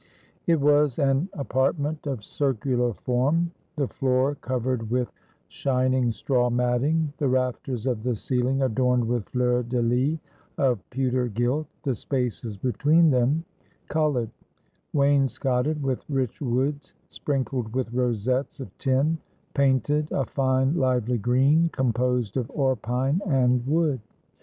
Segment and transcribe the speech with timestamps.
[0.47, 5.11] It was an apartment of circular form, the floor covered with
[5.47, 9.79] shin ing straw matting, the rafters of the ceiHng adorned with fleurs de
[10.15, 10.19] Hs
[10.57, 13.45] of pewter gilt, the spaces between them
[13.89, 14.29] col ored,
[14.91, 19.19] wainscoted with rich woods, sprinkled with rosettes of tin,
[19.53, 23.99] painted a fine lively green composed of orpine and wood.